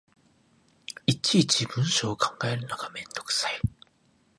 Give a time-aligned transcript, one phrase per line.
[1.05, 3.61] いちいち文章を考えるのがめんどくさい